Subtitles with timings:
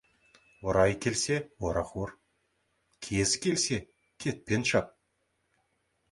[0.67, 1.35] Орайы келсе,
[1.67, 2.11] орақ ор,
[3.07, 3.77] кезі келсе,
[4.25, 4.87] кетпен шап.